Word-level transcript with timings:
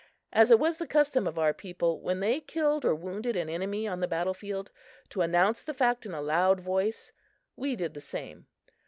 As 0.33 0.49
it 0.49 0.57
was 0.57 0.79
the 0.79 0.87
custom 0.87 1.27
of 1.27 1.37
our 1.37 1.53
people, 1.53 2.01
when 2.01 2.21
they 2.21 2.39
killed 2.39 2.85
or 2.85 2.95
wounded 2.95 3.35
an 3.35 3.49
enemy 3.49 3.87
on 3.87 3.99
the 3.99 4.07
battle 4.07 4.33
field, 4.33 4.71
to 5.09 5.21
announce 5.21 5.61
the 5.61 5.75
act 5.79 6.07
in 6.07 6.11
a 6.15 6.23
loud 6.23 6.59
voice, 6.59 7.11
we 7.55 7.75
did 7.75 7.93
the 7.93 8.01
same. 8.01 8.47